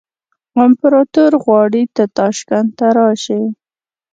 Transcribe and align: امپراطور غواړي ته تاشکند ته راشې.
امپراطور 0.65 1.31
غواړي 1.43 1.83
ته 1.95 2.03
تاشکند 2.17 2.69
ته 2.77 2.87
راشې. 2.97 3.41